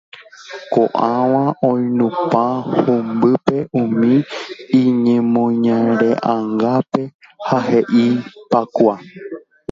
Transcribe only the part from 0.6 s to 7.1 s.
ko'ãva oinupã humbýpe umi iñemoñare'angápe